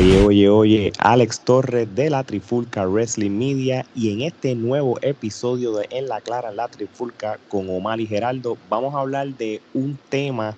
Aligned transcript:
Oye, 0.00 0.24
oye, 0.24 0.48
oye, 0.48 0.92
Alex 0.98 1.40
Torres 1.40 1.94
de 1.94 2.08
la 2.08 2.24
Trifulca 2.24 2.86
Wrestling 2.86 3.32
Media 3.32 3.84
y 3.94 4.14
en 4.14 4.22
este 4.22 4.54
nuevo 4.54 4.98
episodio 5.02 5.74
de 5.74 5.88
En 5.90 6.08
la 6.08 6.22
Clara, 6.22 6.52
la 6.52 6.68
Trifulca 6.68 7.38
con 7.50 7.68
Omar 7.68 8.00
y 8.00 8.06
Geraldo, 8.06 8.56
vamos 8.70 8.94
a 8.94 9.00
hablar 9.00 9.28
de 9.36 9.60
un 9.74 9.98
tema 10.08 10.56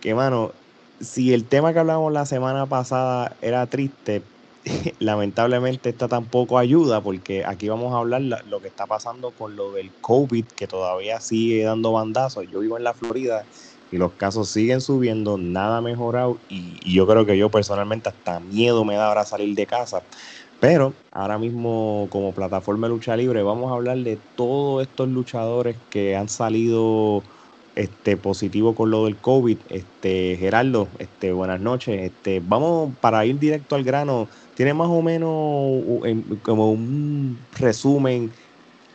que, 0.00 0.14
mano, 0.14 0.52
si 1.00 1.34
el 1.34 1.46
tema 1.46 1.72
que 1.72 1.80
hablamos 1.80 2.12
la 2.12 2.26
semana 2.26 2.66
pasada 2.66 3.34
era 3.42 3.66
triste, 3.66 4.22
lamentablemente 5.00 5.88
esta 5.88 6.06
tampoco 6.06 6.56
ayuda 6.56 7.00
porque 7.00 7.44
aquí 7.44 7.68
vamos 7.68 7.92
a 7.92 7.98
hablar 7.98 8.22
lo 8.22 8.60
que 8.60 8.68
está 8.68 8.86
pasando 8.86 9.32
con 9.32 9.56
lo 9.56 9.72
del 9.72 9.90
COVID 10.00 10.44
que 10.44 10.68
todavía 10.68 11.20
sigue 11.20 11.64
dando 11.64 11.90
bandazos. 11.90 12.48
Yo 12.48 12.60
vivo 12.60 12.76
en 12.76 12.84
la 12.84 12.94
Florida 12.94 13.44
y 13.92 13.98
los 13.98 14.12
casos 14.12 14.48
siguen 14.48 14.80
subiendo, 14.80 15.38
nada 15.38 15.78
ha 15.78 15.80
mejorado 15.80 16.38
y, 16.48 16.78
yo 16.92 17.06
creo 17.06 17.26
que 17.26 17.36
yo 17.36 17.50
personalmente 17.50 18.08
hasta 18.08 18.40
miedo 18.40 18.84
me 18.84 18.94
da 18.94 19.08
ahora 19.08 19.24
salir 19.24 19.54
de 19.54 19.66
casa. 19.66 20.02
Pero 20.60 20.92
ahora 21.10 21.38
mismo 21.38 22.06
como 22.10 22.32
plataforma 22.32 22.86
de 22.86 22.94
lucha 22.94 23.16
libre 23.16 23.42
vamos 23.42 23.70
a 23.70 23.74
hablar 23.74 23.98
de 23.98 24.18
todos 24.36 24.82
estos 24.82 25.08
luchadores 25.08 25.76
que 25.88 26.16
han 26.16 26.28
salido 26.28 27.22
este 27.76 28.18
positivo 28.18 28.74
con 28.74 28.90
lo 28.90 29.06
del 29.06 29.16
COVID. 29.16 29.56
Este 29.70 30.36
Gerardo, 30.38 30.88
este 30.98 31.32
buenas 31.32 31.60
noches. 31.60 32.02
Este 32.02 32.42
vamos 32.44 32.92
para 33.00 33.24
ir 33.24 33.38
directo 33.38 33.74
al 33.74 33.84
grano. 33.84 34.28
Tiene 34.54 34.74
más 34.74 34.88
o 34.88 35.00
menos 35.00 35.82
como 36.42 36.72
un 36.72 37.38
resumen 37.58 38.30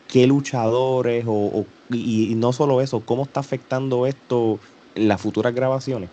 qué 0.08 0.28
luchadores 0.28 1.26
o, 1.28 1.66
y, 1.90 2.32
y, 2.32 2.36
no 2.36 2.54
solo 2.54 2.80
eso, 2.82 3.00
cómo 3.00 3.24
está 3.24 3.40
afectando 3.40 4.06
esto 4.06 4.60
las 4.96 5.22
futuras 5.22 5.54
grabaciones? 5.54 6.12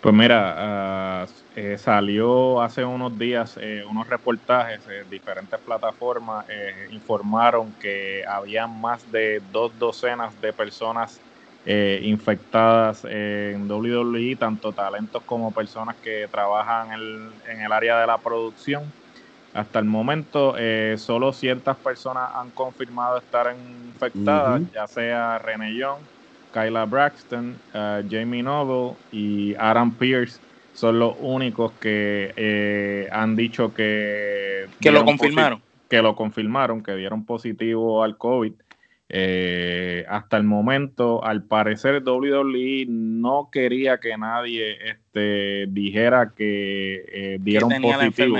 Pues 0.00 0.14
mira, 0.14 1.26
eh, 1.56 1.76
salió 1.78 2.60
hace 2.60 2.84
unos 2.84 3.18
días 3.18 3.58
eh, 3.60 3.82
unos 3.84 4.06
reportajes 4.06 4.86
en 4.86 5.08
diferentes 5.08 5.58
plataformas, 5.60 6.44
eh, 6.48 6.86
informaron 6.90 7.74
que 7.76 8.22
había 8.28 8.68
más 8.68 9.10
de 9.10 9.40
dos 9.42 9.76
docenas 9.76 10.40
de 10.40 10.52
personas 10.52 11.20
infectadas 11.68 13.04
en 13.04 13.66
WWE, 13.66 14.36
tanto 14.36 14.72
talentos 14.72 15.24
como 15.24 15.52
personas 15.52 15.96
que 16.00 16.28
trabajan 16.30 16.92
en 16.92 17.60
el, 17.60 17.72
área 17.72 17.98
de 17.98 18.06
la 18.06 18.22
producción. 18.22 18.94
Hasta 19.52 19.80
el 19.80 19.86
momento, 19.86 20.54
solo 20.96 21.32
ciertas 21.32 21.78
personas 21.78 22.30
han 22.36 22.52
confirmado 22.52 23.18
estar 23.18 23.52
infectadas, 23.58 24.62
ya 24.72 24.86
sea 24.86 25.40
René 25.40 25.76
Young, 25.76 26.06
Kyla 26.56 26.86
Braxton, 26.86 27.54
uh, 27.74 28.08
Jamie 28.08 28.42
Noble 28.42 28.96
y 29.12 29.54
Adam 29.58 29.92
Pierce 29.92 30.40
son 30.72 30.98
los 30.98 31.14
únicos 31.20 31.72
que 31.72 32.32
eh, 32.34 33.08
han 33.12 33.36
dicho 33.36 33.74
que... 33.74 34.66
Que 34.80 34.90
lo 34.90 35.04
confirmaron. 35.04 35.60
Que 35.90 36.00
lo 36.00 36.16
confirmaron, 36.16 36.82
que 36.82 36.94
dieron 36.94 37.26
positivo 37.26 38.02
al 38.02 38.16
COVID. 38.16 38.54
Eh, 39.10 40.06
hasta 40.08 40.38
el 40.38 40.44
momento, 40.44 41.22
al 41.22 41.42
parecer, 41.44 42.02
WWE 42.02 42.86
no 42.88 43.50
quería 43.52 43.98
que 43.98 44.16
nadie 44.16 44.78
este, 44.90 45.66
dijera 45.68 46.32
que 46.34 47.04
eh, 47.12 47.38
dieron 47.38 47.70
positivo, 47.82 48.38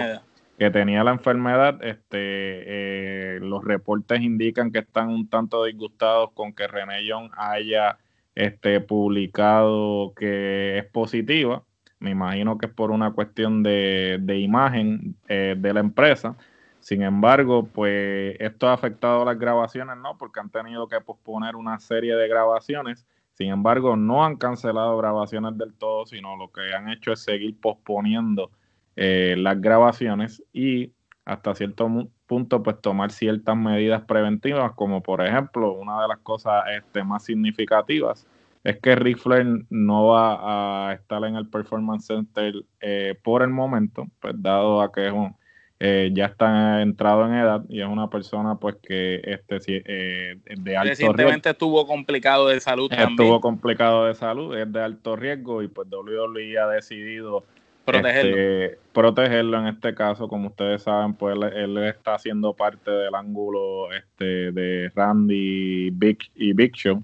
que 0.58 0.70
tenía 0.70 1.04
la 1.04 1.12
enfermedad. 1.12 1.84
Este, 1.84 3.40
los 3.40 3.62
reportes 3.62 4.22
indican 4.22 4.72
que 4.72 4.78
están 4.80 5.10
un 5.10 5.28
tanto 5.28 5.64
disgustados 5.64 6.32
con 6.32 6.54
que 6.54 6.66
René 6.66 7.06
Young 7.06 7.30
haya 7.36 7.98
este, 8.36 8.80
publicado 8.80 10.12
que 10.14 10.78
es 10.78 10.84
positiva. 10.86 11.64
Me 11.98 12.10
imagino 12.10 12.58
que 12.58 12.66
es 12.66 12.72
por 12.72 12.90
una 12.92 13.12
cuestión 13.12 13.62
de, 13.62 14.20
imagen 14.38 15.16
eh, 15.26 15.56
de 15.58 15.72
la 15.74 15.80
empresa. 15.80 16.36
Sin 16.78 17.02
embargo, 17.02 17.66
pues 17.66 18.36
esto 18.38 18.68
ha 18.68 18.74
afectado 18.74 19.24
las 19.24 19.38
grabaciones, 19.38 19.96
¿no? 19.96 20.16
Porque 20.18 20.38
han 20.38 20.50
tenido 20.50 20.86
que 20.86 21.00
posponer 21.00 21.56
una 21.56 21.80
serie 21.80 22.14
de 22.14 22.28
grabaciones. 22.28 23.06
Sin 23.32 23.48
embargo, 23.48 23.96
no 23.96 24.24
han 24.24 24.36
cancelado 24.36 24.96
grabaciones 24.98 25.56
del 25.58 25.74
todo, 25.74 26.06
sino 26.06 26.36
lo 26.36 26.52
que 26.52 26.74
han 26.74 26.90
hecho 26.90 27.12
es 27.12 27.20
seguir 27.20 27.58
posponiendo 27.58 28.50
eh, 28.94 29.34
las 29.38 29.60
grabaciones 29.60 30.42
y 30.52 30.92
hasta 31.26 31.54
cierto 31.54 31.90
punto, 32.26 32.62
pues 32.62 32.80
tomar 32.80 33.10
ciertas 33.10 33.56
medidas 33.56 34.02
preventivas, 34.02 34.72
como 34.72 35.02
por 35.02 35.26
ejemplo, 35.26 35.72
una 35.72 36.00
de 36.00 36.08
las 36.08 36.18
cosas 36.18 36.64
este, 36.74 37.04
más 37.04 37.24
significativas 37.24 38.26
es 38.66 38.80
que 38.80 38.96
Ric 38.96 39.18
Flair 39.18 39.64
no 39.70 40.08
va 40.08 40.88
a 40.90 40.94
estar 40.94 41.22
en 41.24 41.36
el 41.36 41.48
Performance 41.48 42.06
Center 42.06 42.52
eh, 42.80 43.14
por 43.22 43.42
el 43.42 43.50
momento, 43.50 44.08
pues 44.18 44.34
dado 44.38 44.80
a 44.80 44.90
que 44.90 45.06
es 45.06 45.12
un, 45.12 45.36
eh, 45.78 46.10
ya 46.12 46.26
está 46.26 46.82
entrado 46.82 47.26
en 47.26 47.34
edad 47.34 47.62
y 47.68 47.80
es 47.80 47.86
una 47.86 48.10
persona 48.10 48.56
pues 48.56 48.74
que 48.82 49.20
este 49.22 49.60
eh, 49.86 50.38
de 50.44 50.76
alto 50.76 50.88
Recientemente 50.88 51.50
estuvo 51.50 51.86
complicado 51.86 52.48
de 52.48 52.58
salud 52.58 52.90
estuvo 52.92 53.40
complicado 53.40 54.06
de 54.06 54.16
salud, 54.16 54.56
es 54.56 54.72
de 54.72 54.82
alto 54.82 55.14
riesgo 55.14 55.62
y 55.62 55.68
pues 55.68 55.88
WWE 55.88 56.58
ha 56.58 56.66
decidido 56.66 57.44
protegerlo. 57.86 58.36
Este, 58.36 58.78
protegerlo 58.92 59.58
en 59.58 59.68
este 59.68 59.94
caso, 59.94 60.28
como 60.28 60.48
ustedes 60.48 60.82
saben, 60.82 61.14
pues 61.14 61.36
él, 61.54 61.78
está 61.78 62.16
haciendo 62.16 62.52
parte 62.52 62.90
del 62.90 63.14
ángulo 63.14 63.90
este 63.92 64.52
de 64.52 64.92
Randy 64.94 65.90
Big 65.90 66.18
y 66.34 66.52
Big 66.52 66.72
Show 66.74 67.02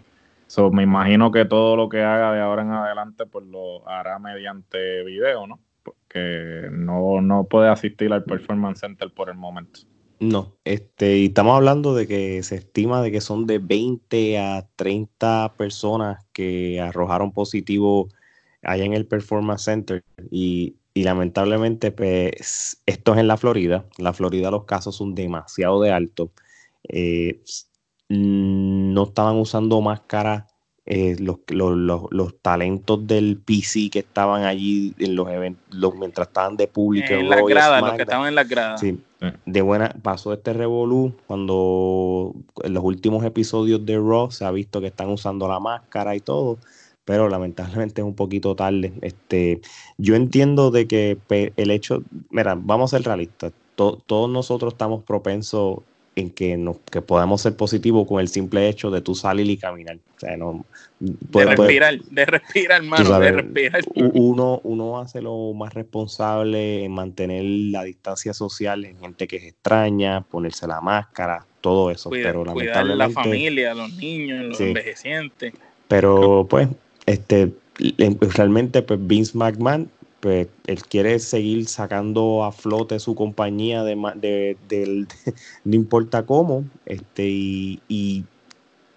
So, 0.52 0.70
me 0.70 0.82
imagino 0.82 1.32
que 1.32 1.46
todo 1.46 1.76
lo 1.76 1.88
que 1.88 2.02
haga 2.02 2.30
de 2.34 2.40
ahora 2.42 2.60
en 2.60 2.72
adelante, 2.72 3.24
pues 3.24 3.46
lo 3.46 3.88
hará 3.88 4.18
mediante 4.18 5.02
video, 5.02 5.46
¿no? 5.46 5.58
Porque 5.82 6.68
no, 6.70 7.22
no 7.22 7.44
puede 7.44 7.70
asistir 7.70 8.12
al 8.12 8.24
Performance 8.24 8.80
Center 8.80 9.10
por 9.14 9.30
el 9.30 9.36
momento. 9.36 9.80
No, 10.20 10.54
este, 10.64 11.16
y 11.16 11.24
estamos 11.24 11.56
hablando 11.56 11.94
de 11.94 12.06
que 12.06 12.42
se 12.42 12.56
estima 12.56 13.00
de 13.00 13.10
que 13.10 13.22
son 13.22 13.46
de 13.46 13.60
20 13.60 14.38
a 14.40 14.68
30 14.76 15.54
personas 15.56 16.22
que 16.34 16.82
arrojaron 16.82 17.32
positivo 17.32 18.10
allá 18.62 18.84
en 18.84 18.94
el 18.94 19.06
Performance 19.06 19.64
Center 19.64 20.04
y, 20.30 20.76
lamentablemente 20.94 21.90
pues 21.90 22.82
esto 22.84 23.14
es 23.14 23.20
en 23.20 23.26
la 23.26 23.38
Florida. 23.38 23.86
En 23.96 24.04
la 24.04 24.12
Florida 24.12 24.50
los 24.50 24.64
casos 24.64 24.96
son 24.96 25.14
demasiado 25.14 25.80
de 25.80 25.90
alto. 25.90 26.30
Eh, 26.88 27.40
no 28.08 29.04
estaban 29.04 29.36
usando 29.36 29.80
máscaras 29.80 30.44
eh, 30.84 31.16
los, 31.20 31.38
los, 31.48 32.42
talentos 32.42 33.06
del 33.06 33.38
PC 33.38 33.88
que 33.88 34.00
estaban 34.00 34.42
allí 34.42 34.92
en 34.98 35.14
los 35.14 35.28
eventos 35.28 35.94
mientras 35.94 36.26
estaban 36.26 36.56
de 36.56 36.66
público 36.66 37.14
en 37.14 37.30
las 37.30 37.40
gradas, 37.46 37.82
los 37.82 37.92
que 37.92 38.02
estaban 38.02 38.28
en 38.28 38.34
las 38.34 38.48
gradas. 38.48 38.80
Sí, 38.80 38.98
de 39.46 39.62
buena 39.62 39.94
pasó 40.02 40.32
este 40.32 40.52
revolú 40.52 41.14
cuando 41.28 42.34
en 42.64 42.74
los 42.74 42.82
últimos 42.82 43.24
episodios 43.24 43.86
de 43.86 43.96
Raw 43.96 44.32
se 44.32 44.44
ha 44.44 44.50
visto 44.50 44.80
que 44.80 44.88
están 44.88 45.08
usando 45.10 45.46
la 45.46 45.60
máscara 45.60 46.16
y 46.16 46.20
todo, 46.20 46.58
pero 47.04 47.28
lamentablemente 47.28 48.00
es 48.00 48.06
un 48.06 48.14
poquito 48.14 48.54
tarde. 48.54 48.92
Este, 49.02 49.60
yo 49.98 50.14
entiendo 50.14 50.70
de 50.70 50.86
que 50.86 51.18
el 51.56 51.70
hecho, 51.70 52.02
mira, 52.30 52.56
vamos 52.56 52.92
a 52.92 52.98
ser 52.98 53.06
realistas, 53.06 53.52
todos 53.74 54.30
nosotros 54.30 54.74
estamos 54.74 55.02
propensos 55.02 55.78
en 56.14 56.30
que, 56.30 56.56
nos, 56.56 56.76
que 56.90 57.00
podamos 57.00 57.40
ser 57.40 57.56
positivos 57.56 58.06
con 58.06 58.20
el 58.20 58.28
simple 58.28 58.68
hecho 58.68 58.90
de 58.90 59.00
tú 59.00 59.14
salir 59.14 59.48
y 59.48 59.56
caminar. 59.56 59.96
O 60.16 60.20
sea, 60.20 60.36
no, 60.36 60.64
de 61.00 61.44
respirar, 61.44 61.98
de 61.98 62.26
respirar, 62.26 62.82
hermano, 62.82 63.18
de 63.18 63.32
respirar. 63.32 63.82
Uno, 63.94 64.60
uno 64.62 65.00
hace 65.00 65.22
lo 65.22 65.52
más 65.54 65.72
responsable 65.72 66.84
en 66.84 66.92
mantener 66.92 67.44
la 67.44 67.84
distancia 67.84 68.34
social 68.34 68.84
en 68.84 68.98
gente 68.98 69.26
que 69.26 69.36
es 69.36 69.44
extraña, 69.44 70.20
ponerse 70.20 70.66
la 70.66 70.80
máscara, 70.80 71.46
todo 71.60 71.90
eso. 71.90 72.10
pero 72.10 72.44
lamentablemente, 72.44 72.96
la 72.96 73.10
familia, 73.10 73.74
los 73.74 73.92
niños, 73.94 74.44
los 74.48 74.60
envejecientes. 74.60 75.54
Pero 75.88 76.46
pues, 76.48 76.68
este, 77.06 77.52
realmente, 78.34 78.82
pues 78.82 79.06
Vince 79.06 79.36
McMahon 79.36 79.90
pues 80.22 80.46
él 80.68 80.80
quiere 80.84 81.18
seguir 81.18 81.66
sacando 81.66 82.44
a 82.44 82.52
flote 82.52 83.00
su 83.00 83.16
compañía 83.16 83.82
de, 83.82 84.56
de, 84.68 85.06
no 85.64 85.74
importa 85.74 86.24
cómo, 86.24 86.64
este, 86.86 87.28
y, 87.28 88.24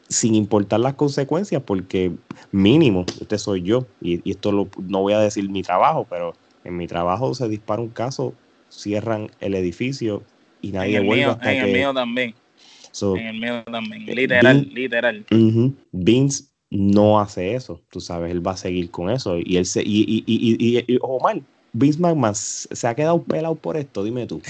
sin 0.07 0.35
importar 0.35 0.81
las 0.81 0.93
consecuencias, 0.93 1.63
porque 1.63 2.11
mínimo, 2.51 3.07
este 3.19 3.39
soy 3.39 3.63
yo, 3.63 3.87
y, 4.01 4.29
esto 4.29 4.69
no 4.77 5.01
voy 5.01 5.13
a 5.13 5.19
decir 5.19 5.49
mi 5.49 5.63
trabajo, 5.63 6.05
pero 6.07 6.35
en 6.63 6.77
mi 6.77 6.85
trabajo 6.85 7.33
se 7.33 7.49
dispara 7.49 7.81
un 7.81 7.89
caso, 7.89 8.35
cierran 8.69 9.31
el 9.39 9.55
edificio 9.55 10.21
y 10.61 10.73
nadie 10.73 10.99
vuelve 10.99 11.25
hasta 11.25 11.53
en 11.53 11.65
el 11.65 11.73
mío 11.73 11.91
también. 11.91 12.35
en 13.01 13.25
el 13.25 13.39
mío 13.39 13.63
también, 13.63 14.05
literal, 14.05 14.69
literal. 14.71 15.25
Vince 15.91 16.43
no 16.75 17.19
hace 17.19 17.55
eso, 17.55 17.81
tú 17.89 17.99
sabes, 17.99 18.31
él 18.31 18.45
va 18.45 18.51
a 18.51 18.57
seguir 18.57 18.91
con 18.91 19.09
eso. 19.09 19.37
Y 19.37 19.57
él 19.57 19.65
se, 19.65 19.81
y, 19.81 20.03
y, 20.07 20.23
y, 20.25 20.85
y, 20.87 20.97
Omar, 21.01 21.41
Vince 21.73 21.99
McMahon 21.99 22.35
se 22.35 22.87
ha 22.87 22.95
quedado 22.95 23.21
pelado 23.21 23.55
por 23.55 23.77
esto, 23.77 24.03
dime 24.03 24.25
tú. 24.25 24.41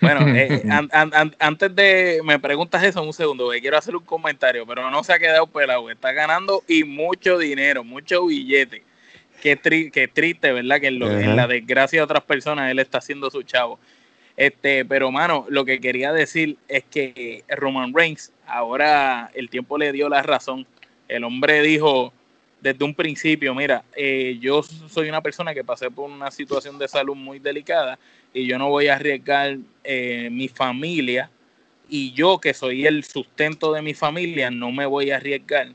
Bueno, 0.00 0.20
eh, 0.28 0.62
antes 1.38 1.74
de 1.74 2.20
me 2.24 2.38
preguntas 2.38 2.82
eso 2.82 3.02
un 3.02 3.12
segundo, 3.12 3.50
quiero 3.60 3.76
hacer 3.76 3.96
un 3.96 4.04
comentario, 4.04 4.66
pero 4.66 4.90
no 4.90 5.02
se 5.02 5.12
ha 5.12 5.18
quedado 5.18 5.46
pelado, 5.46 5.90
está 5.90 6.12
ganando 6.12 6.62
y 6.68 6.84
mucho 6.84 7.38
dinero, 7.38 7.84
mucho 7.84 8.26
billete. 8.26 8.82
qué, 9.42 9.56
triste, 9.56 10.52
¿verdad? 10.52 10.80
Que 10.80 10.88
en, 10.88 11.36
la 11.36 11.46
desgracia 11.46 12.00
de 12.00 12.04
otras 12.04 12.22
personas 12.22 12.70
él 12.70 12.78
está 12.78 12.98
haciendo 12.98 13.30
su 13.30 13.42
chavo. 13.42 13.78
Este, 14.36 14.84
pero 14.84 15.10
mano, 15.10 15.46
lo 15.48 15.64
que 15.64 15.80
quería 15.80 16.12
decir 16.12 16.58
es 16.68 16.84
que 16.84 17.44
Roman 17.48 17.92
Reigns 17.92 18.32
ahora 18.46 19.30
el 19.34 19.50
tiempo 19.50 19.78
le 19.78 19.90
dio 19.90 20.08
la 20.08 20.22
razón. 20.22 20.66
El 21.08 21.24
hombre 21.24 21.62
dijo 21.62 22.12
desde 22.60 22.84
un 22.84 22.94
principio, 22.94 23.54
mira, 23.54 23.84
eh, 23.96 24.36
yo 24.40 24.62
soy 24.62 25.08
una 25.08 25.22
persona 25.22 25.54
que 25.54 25.64
pasé 25.64 25.90
por 25.90 26.10
una 26.10 26.30
situación 26.30 26.78
de 26.78 26.88
salud 26.88 27.14
muy 27.14 27.38
delicada 27.38 27.98
y 28.34 28.46
yo 28.46 28.58
no 28.58 28.68
voy 28.68 28.88
a 28.88 28.94
arriesgar 28.94 29.58
eh, 29.84 30.28
mi 30.30 30.48
familia 30.48 31.30
y 31.88 32.12
yo 32.12 32.38
que 32.38 32.52
soy 32.52 32.86
el 32.86 33.04
sustento 33.04 33.72
de 33.72 33.82
mi 33.82 33.94
familia 33.94 34.50
no 34.50 34.72
me 34.72 34.86
voy 34.86 35.10
a 35.10 35.16
arriesgar 35.16 35.68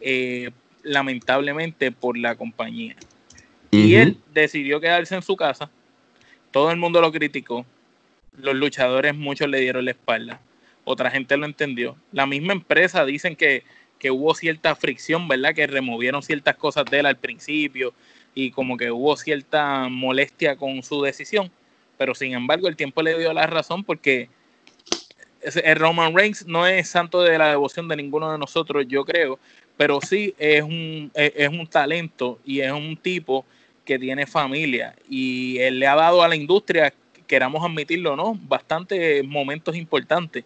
eh, 0.00 0.50
lamentablemente 0.82 1.90
por 1.90 2.16
la 2.16 2.36
compañía. 2.36 2.96
Y 3.72 3.96
él 3.96 4.16
decidió 4.32 4.80
quedarse 4.80 5.14
en 5.14 5.22
su 5.22 5.36
casa, 5.36 5.68
todo 6.50 6.70
el 6.70 6.78
mundo 6.78 7.00
lo 7.00 7.12
criticó, 7.12 7.66
los 8.38 8.54
luchadores 8.54 9.14
muchos 9.14 9.48
le 9.48 9.60
dieron 9.60 9.84
la 9.84 9.90
espalda, 9.90 10.40
otra 10.84 11.10
gente 11.10 11.36
lo 11.36 11.44
entendió, 11.44 11.96
la 12.12 12.26
misma 12.26 12.54
empresa 12.54 13.04
dicen 13.04 13.36
que, 13.36 13.64
que 13.98 14.10
hubo 14.10 14.34
cierta 14.34 14.74
fricción, 14.74 15.28
¿verdad? 15.28 15.54
Que 15.54 15.66
removieron 15.66 16.22
ciertas 16.22 16.56
cosas 16.56 16.84
de 16.90 17.00
él 17.00 17.06
al 17.06 17.16
principio 17.16 17.94
y 18.34 18.50
como 18.50 18.76
que 18.76 18.90
hubo 18.90 19.16
cierta 19.16 19.88
molestia 19.88 20.56
con 20.56 20.82
su 20.82 21.02
decisión, 21.02 21.50
pero 21.96 22.14
sin 22.14 22.34
embargo 22.34 22.68
el 22.68 22.76
tiempo 22.76 23.02
le 23.02 23.18
dio 23.18 23.32
la 23.32 23.46
razón 23.46 23.82
porque 23.82 24.28
el 25.40 25.76
Roman 25.76 26.14
Reigns 26.14 26.46
no 26.46 26.66
es 26.66 26.88
santo 26.88 27.22
de 27.22 27.38
la 27.38 27.48
devoción 27.48 27.88
de 27.88 27.96
ninguno 27.96 28.30
de 28.30 28.38
nosotros, 28.38 28.84
yo 28.88 29.04
creo, 29.04 29.38
pero 29.76 30.00
sí 30.00 30.34
es 30.38 30.62
un, 30.62 31.10
es 31.14 31.48
un 31.48 31.66
talento 31.66 32.38
y 32.44 32.60
es 32.60 32.72
un 32.72 32.96
tipo 32.96 33.46
que 33.84 33.98
tiene 33.98 34.26
familia 34.26 34.94
y 35.08 35.58
él 35.58 35.78
le 35.78 35.86
ha 35.86 35.94
dado 35.94 36.22
a 36.22 36.28
la 36.28 36.36
industria, 36.36 36.92
queramos 37.26 37.64
admitirlo 37.64 38.12
o 38.12 38.16
no, 38.16 38.38
bastantes 38.42 39.24
momentos 39.24 39.76
importantes. 39.76 40.44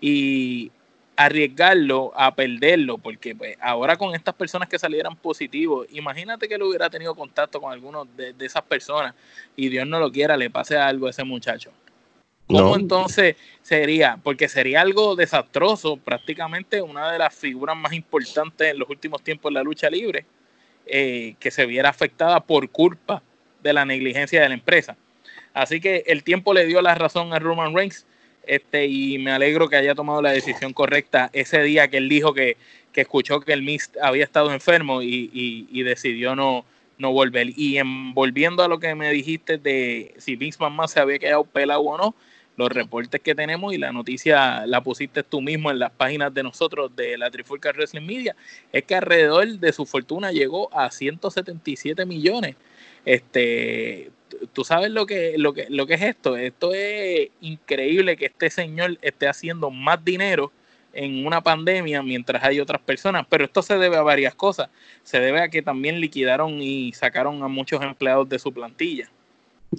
Y 0.00 0.70
arriesgarlo 1.16 2.12
a 2.16 2.34
perderlo, 2.34 2.98
porque 2.98 3.34
pues, 3.34 3.56
ahora 3.60 3.96
con 3.96 4.14
estas 4.14 4.34
personas 4.34 4.68
que 4.68 4.78
salieran 4.78 5.16
positivos, 5.16 5.86
imagínate 5.90 6.48
que 6.48 6.54
él 6.54 6.62
hubiera 6.62 6.88
tenido 6.88 7.14
contacto 7.14 7.60
con 7.60 7.72
alguno 7.72 8.04
de, 8.04 8.32
de 8.32 8.46
esas 8.46 8.62
personas 8.62 9.14
y 9.54 9.68
Dios 9.68 9.86
no 9.86 10.00
lo 10.00 10.10
quiera, 10.10 10.36
le 10.36 10.50
pase 10.50 10.76
algo 10.76 11.06
a 11.06 11.10
ese 11.10 11.24
muchacho. 11.24 11.70
¿Cómo 12.46 12.76
entonces 12.76 13.36
sería? 13.62 14.18
Porque 14.22 14.48
sería 14.48 14.82
algo 14.82 15.16
desastroso, 15.16 15.96
prácticamente 15.96 16.82
una 16.82 17.10
de 17.10 17.18
las 17.18 17.34
figuras 17.34 17.76
más 17.76 17.92
importantes 17.92 18.72
en 18.72 18.78
los 18.78 18.88
últimos 18.90 19.22
tiempos 19.22 19.50
en 19.50 19.54
la 19.54 19.62
lucha 19.62 19.88
libre, 19.88 20.26
eh, 20.86 21.34
que 21.38 21.50
se 21.50 21.66
viera 21.66 21.88
afectada 21.88 22.40
por 22.40 22.68
culpa 22.70 23.22
de 23.62 23.72
la 23.72 23.84
negligencia 23.84 24.42
de 24.42 24.48
la 24.48 24.54
empresa. 24.54 24.96
Así 25.54 25.80
que 25.80 26.04
el 26.06 26.24
tiempo 26.24 26.52
le 26.52 26.66
dio 26.66 26.82
la 26.82 26.94
razón 26.94 27.32
a 27.32 27.38
Roman 27.38 27.74
Reigns 27.74 28.06
este, 28.46 28.86
y 28.86 29.18
me 29.18 29.30
alegro 29.30 29.68
que 29.68 29.76
haya 29.76 29.94
tomado 29.94 30.22
la 30.22 30.32
decisión 30.32 30.72
correcta 30.72 31.30
ese 31.32 31.62
día 31.62 31.88
que 31.88 31.98
él 31.98 32.08
dijo 32.08 32.34
que, 32.34 32.56
escuchó 32.94 33.40
que 33.40 33.52
el 33.52 33.62
Mist 33.62 33.96
había 34.02 34.24
estado 34.24 34.52
enfermo 34.52 35.00
y, 35.02 35.82
decidió 35.82 36.36
no, 36.36 36.64
no 36.98 37.12
volver. 37.12 37.48
Y 37.56 37.78
en, 37.78 38.14
volviendo 38.14 38.62
a 38.62 38.68
lo 38.68 38.78
que 38.78 38.94
me 38.94 39.10
dijiste 39.10 39.58
de 39.58 40.14
si 40.18 40.36
Vince 40.36 40.58
McMahon 40.60 40.88
se 40.88 41.00
había 41.00 41.18
quedado 41.18 41.44
pelado 41.44 41.80
o 41.80 41.96
no, 41.96 42.14
los 42.56 42.68
reportes 42.70 43.20
que 43.20 43.34
tenemos 43.34 43.72
y 43.72 43.78
la 43.78 43.92
noticia 43.92 44.66
la 44.66 44.82
pusiste 44.82 45.22
tú 45.22 45.40
mismo 45.40 45.70
en 45.70 45.78
las 45.78 45.90
páginas 45.90 46.34
de 46.34 46.42
nosotros 46.42 46.94
de 46.94 47.16
la 47.16 47.30
Trifulca 47.30 47.72
Wrestling 47.72 48.06
Media, 48.06 48.36
es 48.72 48.84
que 48.84 48.94
alrededor 48.94 49.46
de 49.58 49.72
su 49.72 49.86
fortuna 49.86 50.32
llegó 50.32 50.68
a 50.76 50.90
177 50.90 52.04
millones. 52.04 52.56
Este, 53.04 54.10
tú 54.52 54.64
sabes 54.64 54.90
lo 54.90 55.06
que, 55.06 55.34
lo 55.36 55.52
que, 55.52 55.66
lo 55.68 55.86
que 55.86 55.94
es 55.94 56.02
esto. 56.02 56.36
Esto 56.36 56.72
es 56.74 57.30
increíble 57.40 58.16
que 58.16 58.26
este 58.26 58.50
señor 58.50 58.98
esté 59.02 59.28
haciendo 59.28 59.70
más 59.70 60.04
dinero 60.04 60.52
en 60.92 61.26
una 61.26 61.40
pandemia 61.40 62.02
mientras 62.02 62.44
hay 62.44 62.60
otras 62.60 62.80
personas, 62.82 63.26
pero 63.28 63.44
esto 63.44 63.62
se 63.62 63.78
debe 63.78 63.96
a 63.96 64.02
varias 64.02 64.34
cosas. 64.34 64.68
Se 65.02 65.20
debe 65.20 65.40
a 65.40 65.48
que 65.48 65.62
también 65.62 66.00
liquidaron 66.00 66.60
y 66.60 66.92
sacaron 66.92 67.42
a 67.42 67.48
muchos 67.48 67.82
empleados 67.82 68.28
de 68.28 68.38
su 68.38 68.52
plantilla. 68.52 69.08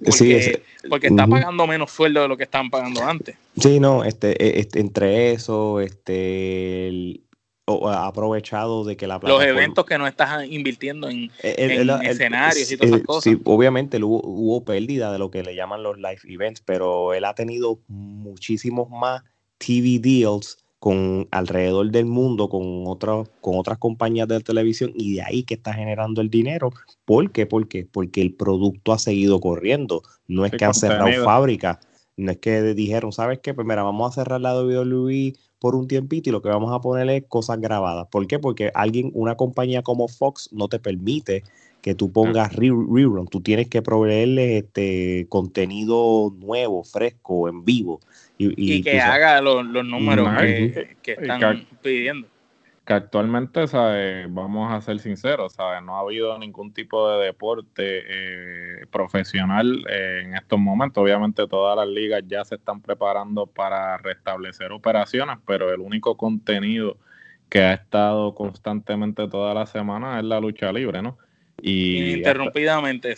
Porque, 0.04 0.64
porque 0.90 1.08
está 1.08 1.28
pagando 1.28 1.68
menos 1.68 1.92
sueldo 1.92 2.24
de 2.24 2.28
lo 2.28 2.36
que 2.36 2.46
estaban 2.46 2.72
pagando 2.72 3.04
antes. 3.04 3.36
Sí, 3.60 3.80
no, 3.80 4.04
este, 4.04 4.32
e, 4.44 4.60
este 4.60 4.80
entre 4.80 5.34
eso, 5.34 5.80
este, 5.82 7.20
ha 7.66 8.08
aprovechado 8.08 8.84
de 8.84 8.98
que 8.98 9.08
la 9.08 9.20
Los 9.22 9.44
eventos 9.44 9.86
que 9.86 9.98
no 9.98 10.06
estás 10.06 10.46
invirtiendo 10.48 11.10
en, 11.10 11.32
escenarios 11.42 12.72
y 12.72 12.78
todas 12.78 12.94
esas 12.94 13.06
cosas. 13.06 13.24
Sí, 13.24 13.42
obviamente 13.46 14.04
hubo, 14.04 14.22
hubo 14.24 14.64
pérdida 14.66 15.12
de 15.12 15.20
lo 15.20 15.32
que 15.32 15.44
le 15.44 15.56
llaman 15.56 15.82
los 15.82 15.98
live 15.98 16.20
events, 16.26 16.62
pero 16.62 17.14
él 17.14 17.24
ha 17.26 17.34
tenido 17.36 17.80
muchísimos 17.88 18.90
más 18.90 19.24
TV 19.58 20.00
deals 20.00 20.58
con 20.80 21.30
alrededor 21.32 21.92
del 21.92 22.06
mundo 22.06 22.50
con 22.50 22.84
otras 22.88 23.30
con 23.40 23.58
otras 23.58 23.78
compañías 23.78 24.28
de 24.28 24.42
televisión 24.42 24.92
y 24.96 25.16
de 25.16 25.22
ahí 25.22 25.44
que 25.44 25.54
está 25.54 25.74
generando 25.74 26.20
el 26.20 26.30
dinero. 26.30 26.72
¿Por 27.06 27.32
qué? 27.32 27.46
¿Por 27.46 27.70
qué? 27.70 27.88
Porque 27.90 28.22
el 28.22 28.34
producto 28.34 28.92
ha 28.92 29.00
seguido 29.00 29.40
corriendo. 29.40 30.04
No 30.28 30.46
es 30.46 30.52
que 30.52 30.66
han 30.66 30.74
cerrado 30.74 31.24
fábrica, 31.24 31.80
no 32.18 32.32
es 32.32 32.38
que 32.38 32.62
dijeron, 32.74 33.12
¿sabes 33.12 33.40
qué? 33.40 33.54
Pues 33.54 33.68
mira, 33.68 33.84
vamos 33.84 34.12
a 34.12 34.16
cerrar 34.22 34.42
la 34.42 34.56
WWE 34.56 35.34
por 35.60 35.76
un 35.76 35.88
tiempito 35.88 36.30
y 36.30 36.32
lo 36.32 36.42
que 36.42 36.50
vamos 36.50 36.74
a 36.74 36.82
poner 36.82 37.10
es 37.10 37.24
cosas 37.28 37.60
grabadas. 37.60 38.08
¿Por 38.12 38.28
qué? 38.28 38.40
Porque 38.40 38.72
alguien, 38.74 39.12
una 39.14 39.36
compañía 39.36 39.82
como 39.82 40.08
Fox 40.08 40.50
no 40.52 40.68
te 40.68 40.80
permite 40.80 41.44
que 41.82 41.96
tú 41.96 42.12
pongas 42.12 42.56
rerun. 42.56 43.28
Tú 43.28 43.42
tienes 43.42 43.68
que 43.68 43.82
proveerle 43.82 44.60
este 44.60 45.26
contenido 45.30 46.34
nuevo, 46.38 46.84
fresco, 46.84 47.50
en 47.50 47.66
vivo. 47.66 48.00
Y, 48.38 48.82
que 48.82 49.00
haga 49.00 49.42
los, 49.42 49.66
números 49.66 50.30
que, 50.42 51.12
están 51.12 51.68
pidiendo. 51.82 52.28
Que 52.86 52.94
actualmente, 52.94 53.66
vamos 54.28 54.74
a 54.74 54.82
ser 54.82 55.00
sinceros, 55.00 55.56
no 55.84 55.96
ha 55.96 56.02
habido 56.02 56.38
ningún 56.38 56.74
tipo 56.74 57.10
de 57.10 57.26
deporte 57.26 58.04
eh, 58.06 58.86
profesional 58.92 59.86
eh, 59.90 60.24
en 60.26 60.36
estos 60.36 60.60
momentos. 60.60 61.02
Obviamente 61.02 61.48
todas 61.48 61.78
las 61.78 61.88
ligas 61.88 62.24
ya 62.28 62.44
se 62.44 62.56
están 62.56 62.82
preparando 62.82 63.48
para 63.48 63.98
restablecer 64.00 64.74
operaciones, 64.74 65.38
pero 65.46 65.74
el 65.74 65.80
único 65.80 66.18
contenido 66.18 66.98
que 67.48 67.62
ha 67.62 67.74
estado 67.74 68.36
constantemente 68.36 69.30
toda 69.30 69.54
la 69.54 69.66
semana 69.66 70.20
es 70.20 70.26
la 70.26 70.42
lucha 70.42 70.72
libre, 70.74 71.02
¿no? 71.02 71.18
Y 71.62 72.16
interrumpidamente, 72.16 73.16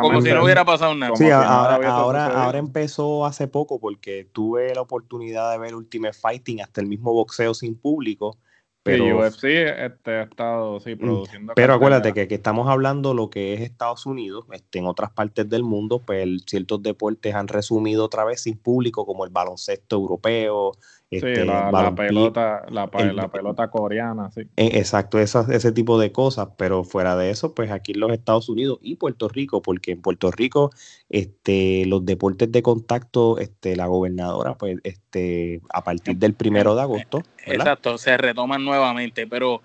Como, 0.00 0.20
si 0.20 0.30
no 0.30 0.44
hubiera 0.44 0.64
pasado 0.64 0.94
nada. 0.94 1.16
Sí, 1.16 1.28
ahora, 1.30 2.26
ahora, 2.26 2.58
empezó 2.58 3.26
hace 3.26 3.48
poco 3.48 3.80
porque 3.80 4.28
tuve 4.32 4.72
la 4.74 4.82
oportunidad 4.82 5.50
de 5.50 5.58
ver 5.58 5.74
Ultimate 5.74 6.12
Fighting, 6.12 6.60
hasta 6.60 6.80
el 6.80 6.86
mismo 6.86 7.12
boxeo 7.12 7.54
sin 7.54 7.76
público. 7.76 8.38
Pero 8.82 9.18
UFC 9.18 9.44
este, 9.44 10.10
ha 10.10 10.22
estado 10.22 10.80
sí, 10.80 10.94
mm, 10.94 10.98
produciendo. 10.98 11.52
Pero 11.54 11.74
acuérdate 11.74 12.14
que, 12.14 12.26
que, 12.26 12.36
estamos 12.36 12.68
hablando 12.68 13.12
lo 13.12 13.28
que 13.28 13.52
es 13.54 13.60
Estados 13.60 14.06
Unidos, 14.06 14.46
este, 14.52 14.78
en 14.78 14.86
otras 14.86 15.10
partes 15.10 15.48
del 15.48 15.62
mundo, 15.62 16.00
pues 16.00 16.26
ciertos 16.46 16.82
deportes 16.82 17.34
han 17.34 17.48
resumido 17.48 18.06
otra 18.06 18.24
vez 18.24 18.42
sin 18.42 18.56
público, 18.56 19.04
como 19.04 19.24
el 19.24 19.30
baloncesto 19.30 19.96
europeo, 19.96 20.72
este, 21.10 21.44
la, 21.44 21.92
pelota, 21.96 22.62
la, 22.70 22.88
pelota 22.88 23.68
coreana, 23.68 24.30
sí. 24.30 24.42
E, 24.56 24.78
exacto, 24.78 25.18
ese 25.18 25.72
tipo 25.72 25.98
de 25.98 26.12
cosas, 26.12 26.50
pero 26.56 26.84
fuera 26.84 27.16
de 27.16 27.30
eso, 27.30 27.52
pues 27.52 27.72
aquí 27.72 27.92
en 27.92 28.00
los 28.00 28.12
Estados 28.12 28.48
Unidos 28.48 28.78
y 28.80 28.94
Puerto 28.94 29.28
Rico, 29.28 29.60
porque 29.60 29.90
en 29.90 30.02
Puerto 30.02 30.30
Rico, 30.30 30.70
este, 31.08 31.84
los 31.86 32.06
deportes 32.06 32.52
de 32.52 32.62
contacto, 32.62 33.38
este, 33.38 33.74
la 33.74 33.86
gobernadora, 33.86 34.54
pues, 34.54 34.78
este, 34.84 35.60
a 35.70 35.82
partir 35.82 36.16
del 36.16 36.34
primero 36.34 36.76
de 36.76 36.82
agosto. 36.82 37.22
Exacto, 37.44 37.98
se 37.98 38.16
retoman 38.16 38.64
nuevamente, 38.64 39.26
pero 39.26 39.62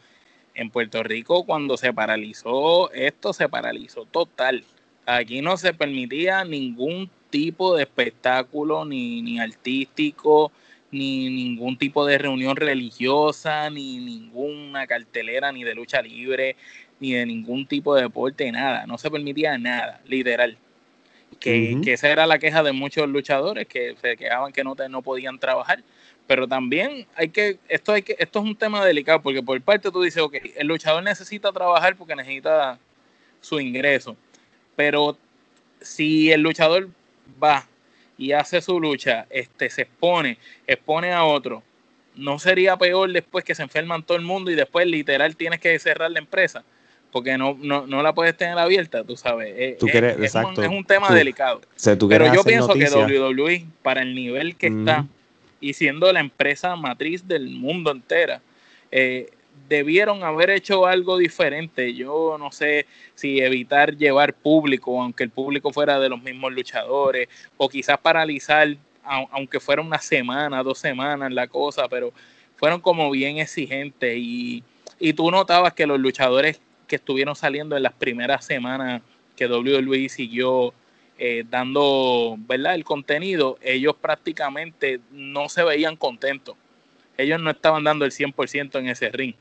en 0.56 0.72
Puerto 0.72 1.04
Rico 1.04 1.46
cuando 1.46 1.78
se 1.78 1.94
paralizó 1.94 2.92
esto, 2.92 3.34
se 3.34 3.48
paralizó 3.50 4.06
total. 4.06 4.64
Aquí 5.06 5.42
no 5.42 5.58
se 5.58 5.74
permitía 5.74 6.44
ningún 6.44 7.12
tipo 7.30 7.76
de 7.76 7.84
espectáculo, 7.84 8.86
ni, 8.86 9.22
ni 9.22 9.40
artístico, 9.40 10.52
ni 10.96 11.30
ningún 11.30 11.78
tipo 11.78 12.06
de 12.06 12.18
reunión 12.18 12.56
religiosa, 12.56 13.70
ni 13.70 14.00
ninguna 14.00 14.88
cartelera, 14.88 15.52
ni 15.52 15.64
de 15.64 15.76
lucha 15.76 16.02
libre, 16.02 16.56
ni 17.00 17.14
de 17.14 17.26
ningún 17.26 17.68
tipo 17.68 17.96
de 17.96 18.04
deporte, 18.04 18.52
nada. 18.52 18.86
No 18.88 18.98
se 18.98 19.12
permitía 19.12 19.58
nada, 19.58 20.02
literal. 20.06 20.58
Que, 21.40 21.80
esa 21.86 22.10
era 22.10 22.26
la 22.26 22.40
queja 22.40 22.64
de 22.64 22.72
muchos 22.72 23.10
luchadores 23.10 23.68
que 23.68 23.96
se 24.02 24.16
quejaban 24.16 24.54
que 24.54 24.64
no, 24.64 24.76
no 24.90 25.02
podían 25.02 25.38
trabajar. 25.38 25.84
Pero 26.28 26.48
también 26.48 27.06
hay 27.16 27.30
que 27.30 27.60
esto, 27.68 27.92
hay 27.92 28.02
que, 28.02 28.16
esto 28.18 28.40
es 28.40 28.46
un 28.46 28.56
tema 28.56 28.84
delicado, 28.84 29.22
porque 29.22 29.44
por 29.44 29.62
parte 29.62 29.92
tú 29.92 30.02
dices, 30.02 30.24
ok, 30.24 30.36
el 30.56 30.68
luchador 30.68 31.04
necesita 31.04 31.52
trabajar 31.52 31.96
porque 31.96 32.16
necesita 32.16 32.80
su 33.42 33.60
ingreso. 33.60 34.16
Pero 34.76 35.18
si 35.82 36.32
el 36.32 36.42
luchador 36.42 36.90
va 37.42 37.68
y 38.18 38.32
hace 38.32 38.62
su 38.62 38.80
lucha, 38.80 39.26
este, 39.30 39.70
se 39.70 39.84
expone, 39.84 40.38
expone 40.68 41.12
a 41.12 41.24
otro, 41.24 41.64
¿no 42.16 42.40
sería 42.40 42.78
peor 42.78 43.12
después 43.12 43.44
que 43.44 43.56
se 43.56 43.64
enferman 43.64 44.04
todo 44.04 44.18
el 44.18 44.24
mundo 44.24 44.52
y 44.52 44.56
después 44.56 44.88
literal 44.88 45.36
tienes 45.36 45.60
que 45.60 45.78
cerrar 45.80 46.12
la 46.12 46.20
empresa? 46.20 46.64
porque 47.16 47.38
no, 47.38 47.58
no, 47.62 47.88
no 47.88 48.04
la 48.04 48.14
puedes 48.14 48.36
tener 48.36 48.58
abierta, 48.58 49.06
tú 49.06 49.16
sabes. 49.16 49.56
Es, 49.58 49.78
¿Tú 49.78 49.88
quieres, 49.88 50.18
es, 50.18 50.24
exacto. 50.26 50.60
Un, 50.60 50.66
es, 50.66 50.70
un, 50.70 50.84
tema 50.84 51.10
delicado. 51.14 51.62
Pero 52.10 52.34
yo 52.34 52.44
pienso 52.44 52.74
que 52.74 52.90
WWE, 52.90 53.68
para 53.82 54.02
el 54.02 54.14
nivel 54.14 54.58
que 54.58 54.70
mm. 54.70 54.80
está, 54.80 55.06
y 55.62 55.72
siendo 55.72 56.12
la 56.12 56.20
empresa 56.20 56.76
matriz 56.76 57.26
del 57.26 57.52
mundo 57.52 57.92
entera, 57.92 58.42
eh, 58.92 59.30
debieron 59.68 60.24
haber 60.24 60.50
hecho 60.50 60.86
algo 60.86 61.18
diferente. 61.18 61.94
Yo 61.94 62.38
no 62.38 62.52
sé 62.52 62.86
si 63.16 63.40
evitar 63.40 63.96
llevar 63.96 64.34
público, 64.34 65.02
aunque 65.02 65.24
el 65.24 65.30
público 65.30 65.72
fuera 65.72 66.00
de 66.00 66.10
los 66.10 66.22
mismos 66.22 66.54
luchadores, 66.54 67.28
o 67.58 67.70
quizás 67.70 67.98
paralizar, 67.98 68.76
aunque 69.04 69.60
fuera 69.60 69.82
una 69.82 70.00
semana, 70.00 70.64
dos 70.64 70.80
semanas 70.80 71.32
la 71.32 71.48
cosa, 71.48 71.88
pero 71.88 72.12
fueron 72.58 72.82
como 72.82 73.12
bien 73.12 73.38
exigentes 73.38 74.18
y, 74.18 74.64
y 75.00 75.14
tú 75.14 75.30
notabas 75.32 75.74
que 75.74 75.86
los 75.86 76.00
luchadores 76.00 76.62
que 76.88 76.96
estuvieron 76.96 77.36
saliendo 77.36 77.76
en 77.76 77.84
las 77.84 77.94
primeras 77.94 78.46
semanas 78.46 79.02
que 79.36 79.48
WWE 79.48 80.10
siguió 80.10 80.74
eh, 81.18 81.46
dando 81.50 82.36
¿verdad? 82.40 82.76
el 82.76 82.84
contenido, 82.84 83.58
ellos 83.62 83.96
prácticamente 83.96 85.00
no 85.12 85.50
se 85.50 85.64
veían 85.64 85.96
contentos. 85.96 86.56
Ellos 87.18 87.40
no 87.40 87.50
estaban 87.50 87.84
dando 87.84 88.04
el 88.04 88.12
100% 88.12 88.80
en 88.80 88.90
ese 88.90 89.10
ring. 89.10 89.36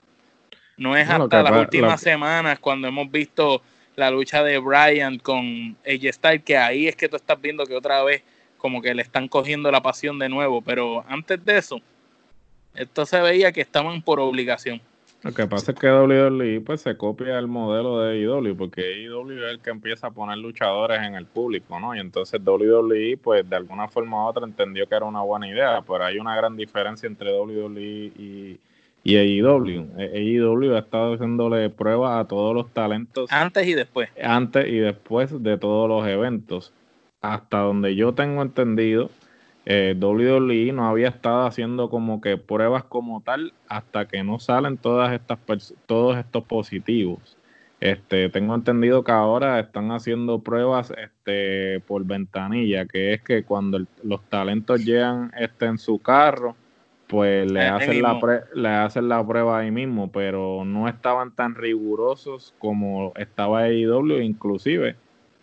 No 0.76 0.96
es 0.96 1.08
hasta 1.08 1.42
las 1.42 1.60
últimas 1.60 2.00
semanas 2.00 2.58
cuando 2.58 2.88
hemos 2.88 3.10
visto 3.10 3.62
la 3.96 4.10
lucha 4.10 4.42
de 4.42 4.58
Brian 4.58 5.18
con 5.18 5.76
AJ 5.86 6.12
Styles 6.12 6.42
que 6.42 6.56
ahí 6.56 6.88
es 6.88 6.96
que 6.96 7.08
tú 7.08 7.16
estás 7.16 7.40
viendo 7.40 7.64
que 7.64 7.76
otra 7.76 8.02
vez 8.02 8.22
como 8.58 8.80
que 8.82 8.94
le 8.94 9.02
están 9.02 9.28
cogiendo 9.28 9.70
la 9.70 9.82
pasión 9.82 10.18
de 10.18 10.28
nuevo. 10.28 10.62
Pero 10.62 11.04
antes 11.08 11.44
de 11.44 11.58
eso, 11.58 11.80
esto 12.74 13.06
se 13.06 13.20
veía 13.20 13.52
que 13.52 13.60
estaban 13.60 14.02
por 14.02 14.20
obligación. 14.20 14.80
Lo 15.24 15.32
que 15.32 15.46
pasa 15.46 15.72
es 15.72 15.78
que 15.78 15.90
WWE 15.90 16.60
pues 16.60 16.82
se 16.82 16.98
copia 16.98 17.38
el 17.38 17.46
modelo 17.46 18.00
de 18.00 18.22
AEW 18.22 18.56
porque 18.58 18.82
AEW 18.82 19.30
es 19.30 19.52
el 19.52 19.60
que 19.60 19.70
empieza 19.70 20.08
a 20.08 20.10
poner 20.10 20.36
luchadores 20.36 21.00
en 21.00 21.14
el 21.14 21.24
público, 21.24 21.80
¿no? 21.80 21.94
Y 21.94 22.00
entonces 22.00 22.38
WWE 22.44 23.16
pues 23.22 23.48
de 23.48 23.56
alguna 23.56 23.88
forma 23.88 24.22
u 24.22 24.28
otra 24.28 24.44
entendió 24.44 24.86
que 24.86 24.94
era 24.94 25.06
una 25.06 25.22
buena 25.22 25.48
idea, 25.48 25.80
pero 25.80 26.04
hay 26.04 26.18
una 26.18 26.36
gran 26.36 26.56
diferencia 26.58 27.06
entre 27.06 27.32
WWE 27.32 27.80
y, 27.80 28.60
y 29.04 29.16
AEW. 29.16 29.90
AEW 29.98 30.74
ha 30.74 30.78
estado 30.78 31.14
haciéndole 31.14 31.68
pruebas 31.68 32.18
a 32.18 32.26
todos 32.26 32.54
los 32.54 32.72
talentos. 32.72 33.30
Antes 33.30 33.66
y 33.68 33.74
después. 33.74 34.08
Antes 34.20 34.66
y 34.66 34.78
después 34.78 35.42
de 35.42 35.58
todos 35.58 35.88
los 35.88 36.08
eventos. 36.08 36.72
Hasta 37.20 37.58
donde 37.58 37.94
yo 37.94 38.14
tengo 38.14 38.42
entendido, 38.42 39.10
eh, 39.66 39.94
WWE 39.98 40.72
no 40.72 40.88
había 40.88 41.08
estado 41.08 41.46
haciendo 41.46 41.90
como 41.90 42.20
que 42.20 42.38
pruebas 42.38 42.84
como 42.84 43.20
tal 43.20 43.52
hasta 43.68 44.08
que 44.08 44.24
no 44.24 44.38
salen 44.38 44.78
todas 44.78 45.12
estas 45.12 45.38
todos 45.86 46.18
estos 46.18 46.44
positivos. 46.44 47.36
Este, 47.80 48.30
tengo 48.30 48.54
entendido 48.54 49.04
que 49.04 49.12
ahora 49.12 49.60
están 49.60 49.90
haciendo 49.90 50.38
pruebas 50.38 50.92
este, 50.96 51.80
por 51.80 52.04
ventanilla, 52.04 52.86
que 52.86 53.12
es 53.12 53.22
que 53.22 53.44
cuando 53.44 53.84
los 54.02 54.22
talentos 54.30 54.82
llegan 54.82 55.32
este, 55.36 55.66
en 55.66 55.76
su 55.76 55.98
carro, 55.98 56.56
pues 57.08 57.50
le 57.50 57.66
hacen, 57.66 58.02
la 58.02 58.44
le 58.54 58.68
hacen 58.68 59.08
la 59.08 59.26
prueba 59.26 59.58
ahí 59.58 59.70
mismo, 59.70 60.10
pero 60.10 60.64
no 60.64 60.88
estaban 60.88 61.34
tan 61.34 61.54
rigurosos 61.54 62.54
como 62.58 63.12
estaba 63.16 63.64
AEW, 63.64 64.20
inclusive 64.20 64.96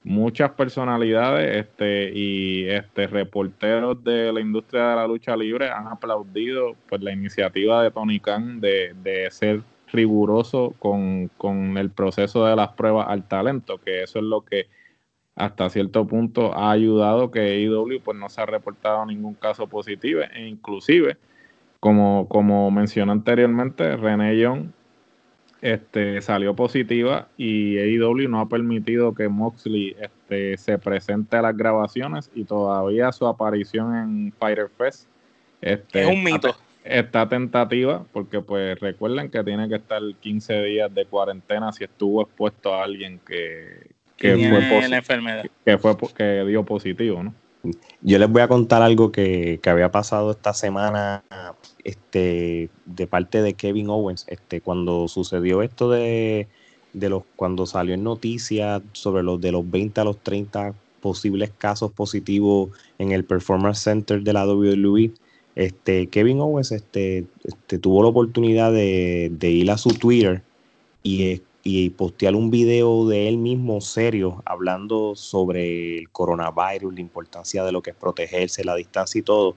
muchas 0.04 0.52
personalidades 0.52 1.58
este, 1.58 2.12
y 2.14 2.68
este, 2.68 3.08
reporteros 3.08 4.04
de 4.04 4.34
la 4.34 4.42
industria 4.42 4.90
de 4.90 4.96
la 4.96 5.08
lucha 5.08 5.36
libre 5.36 5.70
han 5.70 5.88
aplaudido 5.88 6.76
pues, 6.90 7.02
la 7.02 7.12
iniciativa 7.12 7.84
de 7.84 7.92
Tony 7.92 8.20
Khan 8.20 8.60
de, 8.60 8.96
de 9.04 9.30
ser 9.30 9.62
riguroso 9.92 10.74
con, 10.80 11.30
con, 11.38 11.78
el 11.78 11.92
proceso 11.92 12.46
de 12.46 12.56
las 12.56 12.70
pruebas 12.70 13.08
al 13.10 13.28
talento, 13.28 13.78
que 13.78 14.04
eso 14.04 14.20
es 14.20 14.26
lo 14.26 14.42
que 14.42 14.68
hasta 15.36 15.70
cierto 15.70 16.08
punto 16.08 16.54
ha 16.56 16.72
ayudado 16.72 17.30
que 17.30 17.40
AEW 17.40 18.02
pues, 18.04 18.18
no 18.18 18.30
se 18.30 18.42
ha 18.42 18.46
reportado 18.46 19.06
ningún 19.06 19.36
caso 19.36 19.68
positivo 19.68 20.22
e 20.34 20.48
inclusive 20.48 21.18
como, 21.82 22.28
como 22.30 22.70
mencioné 22.70 23.12
anteriormente, 23.12 23.98
René 23.98 24.38
Young 24.38 24.68
este, 25.62 26.22
salió 26.22 26.56
positiva 26.56 27.28
y 27.38 27.78
AEW 27.80 28.30
no 28.30 28.40
ha 28.40 28.48
permitido 28.48 29.16
que 29.16 29.28
Moxley 29.28 29.96
este, 30.00 30.58
se 30.58 30.78
presente 30.78 31.38
a 31.38 31.42
las 31.42 31.58
grabaciones 31.58 32.30
y 32.36 32.46
todavía 32.46 33.12
su 33.12 33.26
aparición 33.26 33.96
en 33.96 34.34
Fighter 34.40 34.70
Fest 34.78 35.08
este, 35.60 36.04
es 36.04 36.08
un 36.08 36.24
mito. 36.24 36.56
Está, 36.84 37.28
tentativa 37.28 38.06
porque 38.12 38.42
pues 38.42 38.80
recuerden 38.80 39.32
que 39.32 39.44
tiene 39.44 39.68
que 39.68 39.76
estar 39.76 40.02
15 40.20 40.62
días 40.62 40.94
de 40.94 41.06
cuarentena 41.06 41.72
si 41.72 41.84
estuvo 41.84 42.22
expuesto 42.22 42.76
a 42.76 42.84
alguien 42.84 43.20
que, 43.26 43.90
que 44.18 44.36
fue 44.36 44.88
la 44.88 44.98
enfermedad. 44.98 45.46
que 45.66 45.78
fue 45.80 45.96
que 46.16 46.46
dio 46.46 46.64
positivo, 46.64 47.24
¿no? 47.24 47.34
Yo 48.02 48.18
les 48.18 48.30
voy 48.30 48.42
a 48.42 48.48
contar 48.48 48.82
algo 48.82 49.12
que, 49.12 49.60
que, 49.62 49.70
había 49.70 49.92
pasado 49.92 50.32
esta 50.32 50.54
semana 50.54 51.24
este, 51.84 52.70
de 52.86 53.08
parte 53.08 53.42
de 53.42 53.54
Kevin 53.54 53.90
Owens. 53.90 54.26
Este, 54.28 54.62
cuando 54.62 55.08
sucedió 55.08 55.62
esto 55.62 55.90
de, 55.90 56.48
de 56.94 57.10
los, 57.10 57.24
cuando 57.36 57.66
salió 57.66 57.94
en 57.94 58.04
noticias 58.04 58.82
sobre 58.94 59.24
los 59.24 59.40
de 59.40 59.52
los 59.52 59.70
20 59.70 60.02
a 60.02 60.04
los 60.04 60.18
30 60.18 60.74
posibles 61.02 61.52
casos 61.58 61.92
positivos 61.92 62.70
en 62.98 63.12
el 63.12 63.26
Performance 63.26 63.80
Center 63.80 64.22
de 64.22 64.34
la 64.34 64.46
WWE, 64.48 65.12
este, 65.56 66.08
Kevin 66.08 66.40
Owens 66.40 66.72
este, 66.72 67.26
este, 67.44 67.78
tuvo 67.78 68.04
la 68.04 68.10
oportunidad 68.10 68.72
de, 68.72 69.32
de 69.32 69.50
ir 69.50 69.70
a 69.70 69.78
su 69.78 69.90
Twitter 69.90 70.42
y 71.04 71.42
y 71.64 71.92
postear 71.92 72.36
un 72.36 72.50
video 72.50 73.08
de 73.08 73.28
él 73.28 73.38
mismo 73.38 73.82
serio 73.82 74.42
hablando 74.46 75.16
sobre 75.16 76.00
el 76.00 76.10
coronavirus, 76.10 76.94
la 76.94 77.02
importancia 77.02 77.64
de 77.64 77.72
lo 77.72 77.82
que 77.82 77.92
es 77.92 77.96
protegerse, 77.96 78.64
la 78.64 78.76
distancia 78.76 79.20
y 79.20 79.24
todo. 79.24 79.56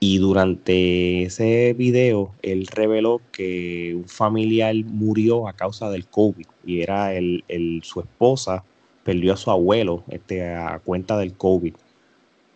Y 0.00 0.18
durante 0.18 1.24
ese 1.24 1.74
video 1.74 2.32
él 2.42 2.66
reveló 2.68 3.20
que 3.32 3.94
un 3.96 4.08
familiar 4.08 4.74
murió 4.84 5.48
a 5.48 5.52
causa 5.52 5.90
del 5.90 6.06
COVID 6.06 6.46
y 6.64 6.82
era 6.82 7.14
el, 7.14 7.44
el 7.48 7.82
su 7.82 8.00
esposa 8.00 8.64
perdió 9.08 9.32
a 9.32 9.36
su 9.36 9.50
abuelo 9.50 10.04
este, 10.08 10.44
a 10.44 10.80
cuenta 10.80 11.16
del 11.16 11.32
COVID. 11.32 11.74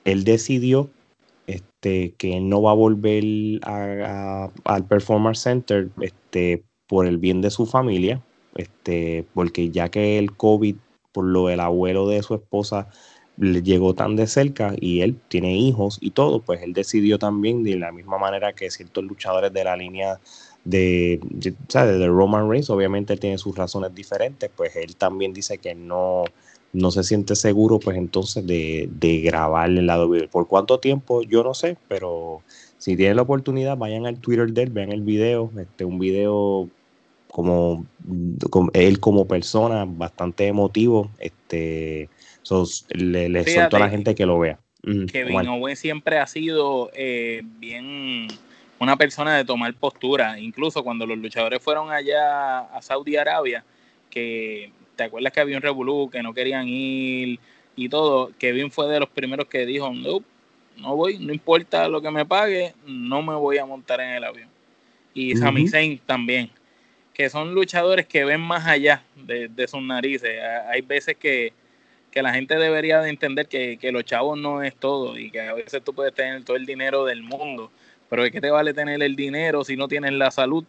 Él 0.05 0.25
decidió 0.25 0.91
este, 1.47 2.12
que 2.19 2.41
no 2.41 2.62
va 2.62 2.73
a 2.73 2.75
volver 2.75 3.25
al 3.62 4.85
Performance 4.85 5.41
Center 5.41 5.89
este, 6.01 6.62
por 6.87 7.07
el 7.07 7.19
bien 7.19 7.41
de 7.41 7.51
su 7.51 7.67
familia, 7.67 8.23
este, 8.56 9.25
porque 9.35 9.71
ya 9.71 9.88
que 9.90 10.18
el 10.18 10.37
COVID, 10.37 10.76
por 11.12 11.25
lo 11.25 11.47
del 11.47 11.61
abuelo 11.61 12.09
de 12.09 12.23
su 12.23 12.35
esposa, 12.35 12.88
le 13.37 13.62
llegó 13.62 13.94
tan 13.94 14.16
de 14.16 14.26
cerca 14.26 14.75
y 14.78 15.00
él 15.00 15.18
tiene 15.28 15.56
hijos 15.56 15.99
y 16.00 16.11
todo, 16.11 16.40
pues 16.40 16.62
él 16.62 16.73
decidió 16.73 17.18
también, 17.18 17.64
de 17.64 17.76
la 17.76 17.92
misma 17.92 18.18
manera 18.18 18.52
que 18.52 18.71
ciertos 18.71 19.04
luchadores 19.04 19.52
de 19.52 19.64
la 19.64 19.76
línea 19.76 20.21
de, 20.64 21.18
de, 21.23 22.06
Roman 22.06 22.49
Reigns, 22.49 22.71
obviamente 22.71 23.16
tiene 23.16 23.38
sus 23.38 23.56
razones 23.56 23.94
diferentes, 23.94 24.50
pues 24.54 24.76
él 24.76 24.97
también 24.97 25.32
dice 25.32 25.59
que 25.59 25.75
no, 25.75 26.25
no 26.73 26.90
se 26.90 27.02
siente 27.02 27.35
seguro, 27.35 27.80
pues 27.80 27.97
entonces 27.97 28.47
de, 28.47 28.88
de 28.92 29.21
grabar 29.21 29.71
el 29.71 29.87
lado 29.87 30.11
¿Por 30.30 30.47
cuánto 30.47 30.78
tiempo? 30.78 31.23
Yo 31.23 31.42
no 31.42 31.54
sé, 31.54 31.76
pero 31.88 32.42
si 32.78 32.97
tienen 32.97 33.16
la 33.16 33.23
oportunidad, 33.23 33.76
vayan 33.76 34.06
al 34.06 34.18
Twitter 34.18 34.52
de 34.52 34.64
él, 34.64 34.71
vean 34.71 34.92
el 34.92 35.02
video, 35.02 35.50
este, 35.59 35.85
un 35.85 35.99
video 35.99 36.68
como, 37.33 37.87
él 38.75 39.01
como 39.01 39.27
persona, 39.27 39.87
bastante 39.89 40.47
emotivo. 40.47 41.11
Este, 41.19 42.11
le, 42.91 43.29
le 43.31 43.61
a 43.61 43.79
la 43.79 43.89
gente 43.89 44.15
que 44.15 44.27
lo 44.27 44.39
vea. 44.39 44.59
Kevin 45.11 45.49
Owens 45.49 45.79
siempre 45.79 46.19
ha 46.19 46.27
sido 46.27 46.91
eh, 46.95 47.41
bien 47.43 48.29
una 48.79 48.97
persona 48.97 49.35
de 49.35 49.47
tomar 49.47 49.73
postura. 49.75 50.39
Incluso 50.39 50.85
cuando 50.85 51.07
los 51.07 51.17
luchadores 51.17 51.62
fueron 51.62 51.91
allá 51.91 52.61
a 52.61 52.83
Saudi 52.83 53.17
Arabia, 53.17 53.65
que 54.11 54.71
te 54.95 55.05
acuerdas 55.05 55.33
que 55.33 55.41
había 55.41 55.57
un 55.57 55.62
revolú, 55.62 56.11
que 56.11 56.23
no 56.23 56.35
querían 56.35 56.69
ir 56.69 57.41
y 57.75 57.89
todo, 57.89 58.31
Kevin 58.39 58.71
fue 58.71 58.89
de 58.89 59.01
los 59.01 59.09
primeros 59.09 59.47
que 59.47 59.65
dijo, 59.65 59.91
no, 59.91 60.23
no 60.77 60.97
voy, 60.97 61.19
no 61.19 61.33
importa 61.33 61.89
lo 61.89 62.03
que 62.03 62.11
me 62.11 62.27
pague, 62.27 62.75
no 62.85 63.23
me 63.23 63.35
voy 63.35 63.57
a 63.57 63.65
montar 63.65 64.03
en 64.03 64.11
el 64.11 64.25
avión. 64.25 64.51
Y 65.15 65.35
Sami 65.37 65.67
Zayn 65.69 65.99
también 66.05 66.51
que 67.14 67.28
son 67.28 67.54
luchadores 67.54 68.07
que 68.07 68.25
ven 68.25 68.40
más 68.40 68.66
allá 68.66 69.02
de, 69.16 69.69
sus 69.69 69.83
narices. 69.83 70.40
Hay 70.69 70.81
veces 70.81 71.16
que, 71.16 71.52
la 72.14 72.33
gente 72.33 72.57
debería 72.57 73.00
de 73.00 73.11
entender 73.11 73.47
que, 73.47 73.78
los 73.92 74.04
chavos 74.04 74.38
no 74.38 74.62
es 74.62 74.75
todo 74.75 75.19
y 75.19 75.31
que 75.31 75.40
a 75.40 75.54
veces 75.54 75.83
tú 75.85 75.95
puedes 75.95 76.14
tener 76.14 76.45
todo 76.45 76.57
el 76.57 76.66
dinero 76.66 77.04
del 77.04 77.23
mundo, 77.23 77.71
pero 78.09 78.23
¿de 78.23 78.31
qué 78.31 78.40
te 78.40 78.50
vale 78.50 78.75
tener 78.75 79.02
el 79.02 79.16
dinero 79.16 79.64
si 79.64 79.76
no 79.76 79.88
tienes 79.88 80.12
la 80.12 80.31
salud? 80.31 80.64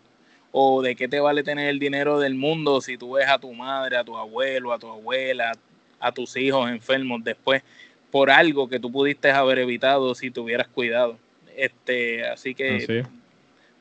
¿O 0.51 0.83
de 0.83 0.95
qué 0.95 1.07
te 1.07 1.19
vale 1.19 1.41
tener 1.43 1.67
el 1.67 1.79
dinero 1.79 2.19
del 2.19 2.35
mundo 2.35 2.79
si 2.79 2.97
tú 2.97 3.13
ves 3.13 3.27
a 3.27 3.39
tu 3.39 3.51
madre, 3.53 3.97
a 3.97 4.03
tu 4.03 4.15
abuelo, 4.15 4.71
a 4.71 4.77
tu 4.77 4.87
abuela, 4.87 5.51
a 5.99 6.11
tus 6.11 6.37
hijos 6.37 6.69
enfermos 6.69 7.23
después 7.23 7.63
por 8.11 8.29
algo 8.29 8.69
que 8.69 8.79
tú 8.79 8.91
pudiste 8.91 9.31
haber 9.31 9.57
evitado 9.59 10.13
si 10.13 10.29
tuvieras 10.29 10.67
cuidado? 10.67 11.17
Este, 11.55 12.27
así 12.27 12.53
que 12.53 13.03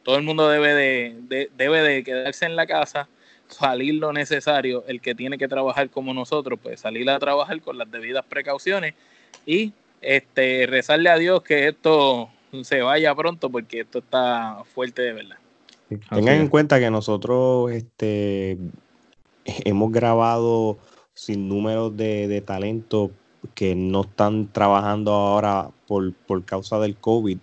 todo 0.02 0.16
el 0.16 0.22
mundo 0.22 0.48
debe 0.48 0.74
de, 0.74 1.50
debe 1.56 1.80
de 1.82 2.04
quedarse 2.04 2.46
en 2.46 2.56
la 2.56 2.66
casa, 2.66 3.08
salir 3.48 3.94
lo 3.94 4.12
necesario, 4.12 4.84
el 4.86 5.00
que 5.00 5.14
tiene 5.14 5.38
que 5.38 5.48
trabajar 5.48 5.90
como 5.90 6.14
nosotros, 6.14 6.58
pues 6.62 6.80
salir 6.80 7.08
a 7.10 7.18
trabajar 7.18 7.60
con 7.60 7.78
las 7.78 7.90
debidas 7.90 8.24
precauciones 8.24 8.94
y 9.46 9.72
este 10.00 10.66
rezarle 10.66 11.10
a 11.10 11.16
Dios 11.16 11.42
que 11.42 11.68
esto 11.68 12.30
se 12.62 12.82
vaya 12.82 13.14
pronto 13.14 13.50
porque 13.50 13.80
esto 13.80 13.98
está 13.98 14.62
fuerte 14.74 15.02
de 15.02 15.12
verdad. 15.12 15.36
Tengan 16.10 16.40
en 16.40 16.48
cuenta 16.48 16.80
que 16.80 16.90
nosotros 16.90 17.70
este, 17.70 18.56
hemos 19.44 19.92
grabado 19.92 20.78
sin 21.14 21.48
números 21.48 21.96
de, 21.96 22.28
de 22.28 22.40
talento 22.40 23.10
que 23.54 23.74
no 23.74 24.02
están 24.02 24.50
trabajando 24.50 25.12
ahora 25.12 25.70
por, 25.86 26.12
por 26.14 26.44
causa 26.44 26.78
del 26.78 26.96
COVID 26.96 27.38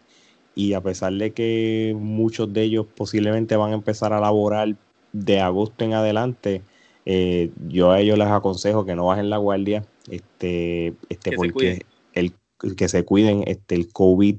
y 0.59 0.73
a 0.73 0.81
pesar 0.81 1.13
de 1.13 1.31
que 1.31 1.95
muchos 1.97 2.51
de 2.51 2.63
ellos 2.63 2.85
posiblemente 2.93 3.55
van 3.55 3.71
a 3.71 3.75
empezar 3.75 4.11
a 4.11 4.19
laborar 4.19 4.75
de 5.13 5.39
agosto 5.39 5.85
en 5.85 5.93
adelante, 5.93 6.63
eh, 7.05 7.49
yo 7.69 7.91
a 7.91 8.01
ellos 8.01 8.17
les 8.17 8.27
aconsejo 8.27 8.83
que 8.83 8.93
no 8.93 9.05
bajen 9.05 9.29
la 9.29 9.37
guardia, 9.37 9.85
este, 10.09 10.95
este 11.07 11.31
porque 11.37 11.85
el 12.11 12.33
que 12.75 12.89
se 12.89 13.05
cuiden, 13.05 13.45
este, 13.47 13.75
el 13.75 13.89
COVID 13.93 14.35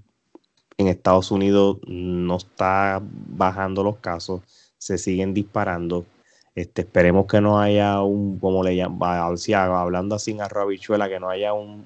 en 0.77 0.89
Estados 0.89 1.31
Unidos 1.31 1.79
no 1.87 2.37
está 2.37 3.03
bajando 3.03 3.83
los 3.83 3.97
casos, 3.97 4.43
se 4.77 4.99
siguen 4.99 5.33
disparando. 5.33 6.05
Este, 6.55 6.83
esperemos 6.83 7.27
que 7.27 7.41
no 7.41 7.61
haya 7.61 8.03
un, 8.03 8.39
como 8.39 8.65
le 8.65 8.75
llaman, 8.75 9.21
hablando 9.73 10.17
así 10.17 10.33
en 10.33 10.41
arrobichuela, 10.41 11.09
que 11.09 11.21
no 11.21 11.29
haya 11.29 11.53
un, 11.53 11.85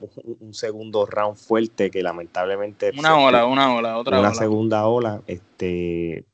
segundo 0.53 1.05
round 1.07 1.37
fuerte 1.37 1.91
que 1.91 2.03
lamentablemente... 2.03 2.93
Una 2.99 3.19
ola, 3.19 3.47
una 3.47 3.75
ola, 3.75 3.99
otra 3.99 4.21
una 4.21 4.35
segunda 4.35 4.87
ola. 4.87 5.21
Este, 5.27 6.25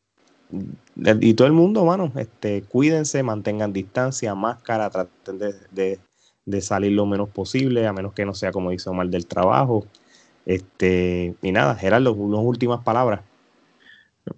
y 0.96 1.34
todo 1.34 1.46
el 1.46 1.52
mundo, 1.52 1.84
mano, 1.84 2.12
este, 2.16 2.62
cuídense, 2.62 3.22
mantengan 3.22 3.72
distancia, 3.72 4.34
máscara, 4.34 4.90
traten 4.90 5.38
de, 5.38 5.98
de, 6.44 6.60
salir 6.60 6.92
lo 6.92 7.06
menos 7.06 7.28
posible, 7.28 7.86
a 7.86 7.92
menos 7.92 8.12
que 8.12 8.24
no 8.24 8.34
sea 8.34 8.52
como 8.52 8.70
dice 8.70 8.90
Omar 8.90 9.08
del 9.08 9.26
trabajo. 9.26 9.86
Este, 10.46 11.34
y 11.42 11.52
nada, 11.52 11.74
Gerardo, 11.74 12.12
unas 12.12 12.40
últimas 12.44 12.82
palabras. 12.82 13.20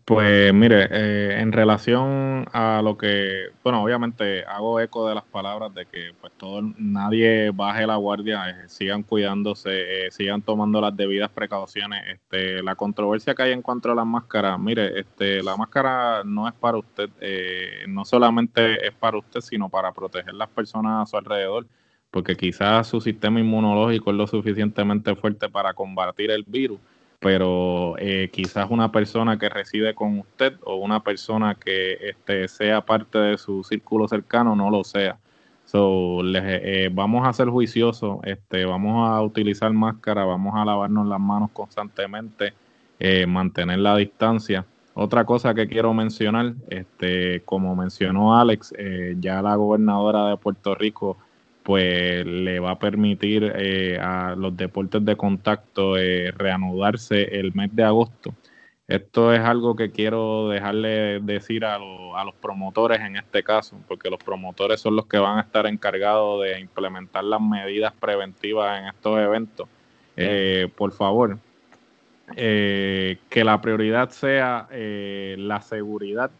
Pues 0.04 0.52
mire, 0.54 0.88
eh, 0.90 1.40
en 1.40 1.52
relación 1.52 2.46
a 2.52 2.80
lo 2.82 2.96
que, 2.96 3.50
bueno, 3.62 3.82
obviamente 3.82 4.44
hago 4.44 4.80
eco 4.80 5.06
de 5.06 5.14
las 5.14 5.24
palabras 5.24 5.74
de 5.74 5.86
que 5.86 6.12
pues 6.20 6.32
todo, 6.36 6.62
nadie 6.78 7.50
baje 7.50 7.86
la 7.86 7.96
guardia, 7.96 8.48
eh, 8.48 8.68
sigan 8.68 9.02
cuidándose, 9.02 10.06
eh, 10.06 10.10
sigan 10.10 10.42
tomando 10.42 10.80
las 10.80 10.96
debidas 10.96 11.30
precauciones. 11.30 12.02
Este, 12.08 12.62
la 12.62 12.74
controversia 12.74 13.34
que 13.34 13.42
hay 13.42 13.52
en 13.52 13.62
cuanto 13.62 13.92
a 13.92 13.94
las 13.94 14.06
máscaras, 14.06 14.58
mire, 14.58 14.98
este, 14.98 15.42
la 15.42 15.56
máscara 15.56 16.22
no 16.24 16.48
es 16.48 16.54
para 16.54 16.78
usted, 16.78 17.10
no 17.86 18.04
solamente 18.04 18.86
es 18.86 18.94
para 18.94 19.18
usted, 19.18 19.40
sino 19.40 19.68
para 19.68 19.92
proteger 19.92 20.34
las 20.34 20.48
personas 20.48 21.02
a 21.02 21.10
su 21.10 21.16
alrededor, 21.16 21.66
porque 22.10 22.36
quizás 22.36 22.88
su 22.88 23.00
sistema 23.00 23.40
inmunológico 23.40 24.10
es 24.10 24.16
lo 24.16 24.26
suficientemente 24.26 25.14
fuerte 25.16 25.48
para 25.48 25.74
combatir 25.74 26.30
el 26.30 26.44
virus 26.44 26.80
pero 27.22 27.94
eh, 27.98 28.30
quizás 28.32 28.66
una 28.68 28.90
persona 28.90 29.38
que 29.38 29.48
reside 29.48 29.94
con 29.94 30.18
usted 30.18 30.54
o 30.64 30.74
una 30.74 31.04
persona 31.04 31.54
que 31.54 31.96
este, 32.02 32.48
sea 32.48 32.84
parte 32.84 33.16
de 33.16 33.38
su 33.38 33.62
círculo 33.62 34.08
cercano 34.08 34.56
no 34.56 34.70
lo 34.70 34.82
sea. 34.82 35.18
So, 35.64 36.20
eh, 36.34 36.90
vamos 36.92 37.26
a 37.26 37.32
ser 37.32 37.48
juiciosos, 37.48 38.18
este, 38.24 38.64
vamos 38.64 39.08
a 39.08 39.22
utilizar 39.22 39.72
máscara, 39.72 40.24
vamos 40.24 40.54
a 40.56 40.64
lavarnos 40.64 41.06
las 41.06 41.20
manos 41.20 41.50
constantemente, 41.52 42.54
eh, 42.98 43.24
mantener 43.26 43.78
la 43.78 43.96
distancia. 43.96 44.66
Otra 44.94 45.24
cosa 45.24 45.54
que 45.54 45.68
quiero 45.68 45.94
mencionar, 45.94 46.54
este, 46.68 47.42
como 47.44 47.76
mencionó 47.76 48.36
Alex, 48.36 48.74
ya 49.20 49.40
la 49.40 49.54
gobernadora 49.54 50.28
de 50.28 50.36
Puerto 50.36 50.74
Rico 50.74 51.16
pues 51.62 52.26
le 52.26 52.60
va 52.60 52.72
a 52.72 52.78
permitir 52.78 53.52
eh, 53.56 53.98
a 54.00 54.34
los 54.36 54.56
deportes 54.56 55.04
de 55.04 55.16
contacto 55.16 55.96
eh, 55.96 56.32
reanudarse 56.32 57.38
el 57.38 57.54
mes 57.54 57.74
de 57.74 57.84
agosto. 57.84 58.34
Esto 58.88 59.32
es 59.32 59.40
algo 59.40 59.76
que 59.76 59.90
quiero 59.90 60.48
dejarle 60.48 61.20
decir 61.20 61.64
a, 61.64 61.78
los 61.78 62.34
promotores 62.40 63.00
en 63.00 63.16
este 63.16 63.42
caso, 63.42 63.76
porque 63.88 64.10
los 64.10 64.22
promotores 64.22 64.80
son 64.80 64.96
los 64.96 65.06
que 65.06 65.18
van 65.18 65.38
a 65.38 65.42
estar 65.42 65.66
encargados 65.66 66.42
de 66.42 66.60
implementar 66.60 67.24
las 67.24 67.40
medidas 67.40 67.92
preventivas 67.98 68.80
en 68.80 68.88
estos 68.88 69.18
eventos. 69.18 69.68
Eh, 70.16 70.68
por 70.76 70.92
favor, 70.92 71.38
que 72.36 73.42
la 73.44 73.60
prioridad 73.60 74.10
sea 74.10 74.68
la 74.70 75.62
seguridad 75.62 76.30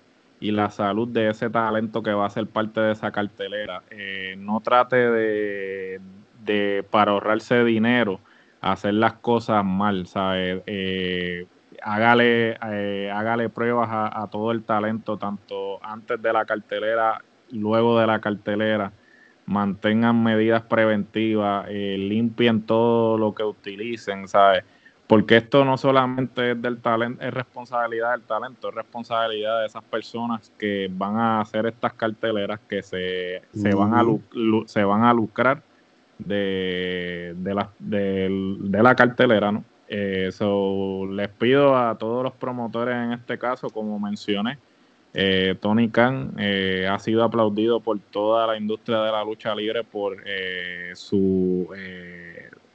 y 0.43 0.51
la 0.51 0.71
salud 0.71 1.07
de 1.07 1.31
ese 1.31 1.51
talento 1.51 2.03
que 2.03 2.13
va 2.13 2.27
a 2.27 2.31
ser 2.31 2.49
parte 2.49 2.81
de 2.81 2.93
esa 2.93 3.13
cartelera. 3.13 3.85
Eh, 3.91 4.35
no 4.37 4.61
trate 4.61 4.97
de, 4.97 6.01
de, 6.45 6.85
para 6.91 7.13
ahorrarse 7.13 7.63
dinero, 7.63 8.19
hacer 8.61 8.95
las 8.95 9.13
cosas 9.15 9.65
mal, 9.65 10.09
¿sabes? 10.09 10.61
Eh, 10.67 11.47
hágale, 11.81 12.59
eh, 12.61 13.09
hágale 13.15 13.51
pruebas 13.51 13.89
a, 13.93 14.29
todo 14.33 14.51
el 14.51 14.65
talento, 14.65 15.17
tanto 15.17 15.79
antes 15.85 16.21
de 16.21 16.33
la 16.33 16.45
cartelera 16.45 17.23
luego 17.53 18.01
de 18.01 18.09
la 18.09 18.21
cartelera. 18.21 18.93
Mantengan 19.47 20.25
medidas 20.25 20.63
preventivas, 20.63 21.69
limpien 21.71 22.63
todo 22.63 23.17
lo 23.17 23.33
que 23.33 23.45
utilicen, 23.45 24.27
¿sabes? 24.27 24.65
Porque 25.13 25.37
esto 25.37 25.63
no 25.63 25.77
solamente 25.77 26.53
es 26.53 26.63
del 26.63 26.81
talento, 26.81 27.23
es 27.23 27.35
responsabilidad 27.35 28.13
del 28.13 28.23
talento, 28.23 28.71
es 28.71 28.75
responsabilidad 28.75 29.61
de 29.61 29.67
esas 29.67 29.85
personas 29.85 30.51
que 30.59 30.89
van 30.91 31.19
a 31.19 31.43
hacer 31.43 31.67
estas 31.67 31.93
carteleras 31.93 32.59
que 32.67 32.83
se, 32.83 33.43
se 33.53 33.75
van, 33.75 33.93
a, 33.93 34.03
se 34.65 34.83
van 34.83 35.05
a 35.05 35.13
lucrar 35.13 35.63
de, 36.19 37.35
de, 37.37 37.55
la, 37.55 37.69
de, 37.79 38.83
la 38.83 38.95
cartelera, 38.95 39.53
¿no? 39.53 39.65
Eh, 39.87 40.31
les 41.11 41.29
pido 41.29 41.77
a 41.77 41.95
todos 41.99 42.23
los 42.25 42.33
promotores 42.33 42.95
en 42.95 43.13
este 43.13 43.37
caso, 43.37 43.69
como 43.69 43.99
mencioné, 43.99 44.57
eh, 45.15 45.57
Tony 45.61 45.91
Khan 45.91 46.37
eh, 46.39 46.89
ha 46.91 46.99
sido 46.99 47.23
aplaudido 47.23 47.81
por 47.81 47.99
toda 47.99 48.47
la 48.47 48.57
industria 48.57 49.03
de 49.03 49.13
la 49.13 49.23
lucha 49.23 49.55
libre 49.55 49.85
por 49.85 50.17
eh, 50.25 50.93
su 50.95 51.69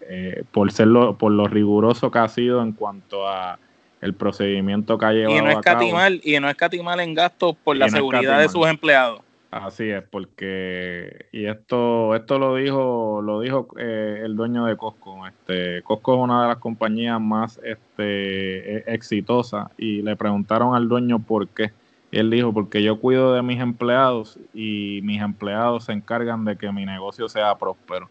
eh, 0.09 0.43
por 0.51 0.71
ser 0.71 0.87
lo, 0.87 1.17
por 1.17 1.31
lo 1.31 1.47
riguroso 1.47 2.11
que 2.11 2.19
ha 2.19 2.27
sido 2.27 2.61
en 2.61 2.71
cuanto 2.71 3.27
a 3.27 3.59
el 4.01 4.13
procedimiento 4.13 4.97
que 4.97 5.05
ha 5.05 5.11
llevado 5.11 5.37
y 5.37 5.41
no 5.41 5.49
escatimar, 5.49 6.11
Y 6.23 6.39
no 6.39 6.49
escatimar 6.49 6.99
en 6.99 7.13
gastos 7.13 7.55
por 7.63 7.75
la 7.75 7.89
seguridad 7.89 8.39
de 8.39 8.49
sus 8.49 8.67
empleados. 8.67 9.21
Así 9.49 9.89
es, 9.89 10.03
porque 10.03 11.25
y 11.31 11.45
esto 11.45 12.15
esto 12.15 12.37
lo 12.37 12.55
dijo 12.55 13.21
lo 13.23 13.39
dijo 13.39 13.67
eh, 13.79 14.21
el 14.23 14.35
dueño 14.35 14.65
de 14.65 14.75
Costco. 14.75 15.25
Este 15.25 15.81
Costco 15.83 16.15
es 16.15 16.19
una 16.19 16.41
de 16.41 16.47
las 16.49 16.57
compañías 16.57 17.19
más 17.21 17.59
este 17.63 18.77
e, 18.77 18.83
exitosas 18.87 19.69
y 19.77 20.01
le 20.01 20.17
preguntaron 20.17 20.75
al 20.75 20.89
dueño 20.89 21.19
por 21.19 21.47
qué. 21.47 21.71
Y 22.11 22.19
él 22.19 22.29
dijo 22.29 22.53
porque 22.53 22.83
yo 22.83 22.99
cuido 22.99 23.33
de 23.33 23.41
mis 23.41 23.61
empleados 23.61 24.37
y 24.53 24.99
mis 25.03 25.21
empleados 25.21 25.85
se 25.85 25.93
encargan 25.93 26.43
de 26.43 26.57
que 26.57 26.71
mi 26.71 26.85
negocio 26.85 27.29
sea 27.29 27.55
próspero. 27.55 28.09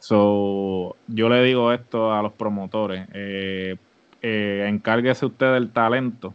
So, 0.00 0.96
yo 1.08 1.28
le 1.28 1.42
digo 1.42 1.72
esto 1.72 2.12
a 2.12 2.22
los 2.22 2.32
promotores, 2.32 3.06
eh, 3.12 3.76
eh, 4.22 4.66
encárguese 4.68 5.26
usted 5.26 5.52
del 5.52 5.70
talento 5.70 6.34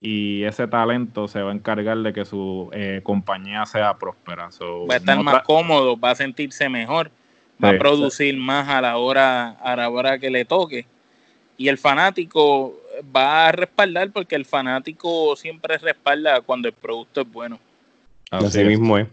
y 0.00 0.44
ese 0.44 0.68
talento 0.68 1.26
se 1.26 1.40
va 1.42 1.52
a 1.52 1.54
encargar 1.54 1.98
de 1.98 2.12
que 2.12 2.24
su 2.24 2.68
eh, 2.72 3.00
compañía 3.02 3.64
sea 3.64 3.96
próspera. 3.96 4.50
va 4.60 4.94
a 4.94 4.96
estar 4.98 5.22
más 5.22 5.42
cómodo, 5.42 5.98
va 5.98 6.10
a 6.10 6.14
sentirse 6.14 6.68
mejor, 6.68 7.10
va 7.62 7.70
a 7.70 7.78
producir 7.78 8.36
más 8.36 8.68
a 8.68 8.80
la 8.82 8.98
hora 8.98 9.50
a 9.50 9.74
la 9.74 9.88
hora 9.88 10.18
que 10.18 10.30
le 10.30 10.44
toque 10.44 10.86
y 11.56 11.68
el 11.68 11.78
fanático 11.78 12.78
va 13.14 13.48
a 13.48 13.52
respaldar 13.52 14.10
porque 14.10 14.34
el 14.34 14.44
fanático 14.44 15.34
siempre 15.36 15.78
respalda 15.78 16.40
cuando 16.40 16.68
el 16.68 16.74
producto 16.74 17.22
es 17.22 17.32
bueno. 17.32 17.58
Así, 18.30 18.64
mismo 18.64 18.98
es. 18.98 19.08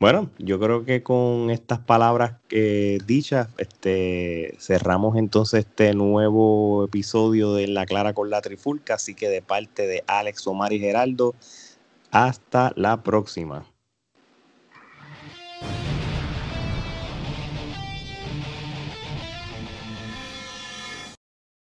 Bueno, 0.00 0.30
yo 0.38 0.58
creo 0.60 0.84
que 0.84 1.02
con 1.02 1.50
estas 1.50 1.78
palabras 1.78 2.34
eh, 2.50 2.98
dichas, 3.06 3.48
este, 3.58 4.56
cerramos 4.58 5.16
entonces 5.16 5.66
este 5.66 5.94
nuevo 5.94 6.84
episodio 6.84 7.54
de 7.54 7.68
La 7.68 7.86
Clara 7.86 8.12
con 8.12 8.30
la 8.30 8.40
Trifulca. 8.40 8.94
Así 8.94 9.14
que 9.14 9.28
de 9.28 9.42
parte 9.42 9.86
de 9.86 10.04
Alex, 10.06 10.46
Omar 10.46 10.72
y 10.72 10.80
Geraldo, 10.80 11.34
hasta 12.10 12.72
la 12.76 13.02
próxima. 13.02 13.66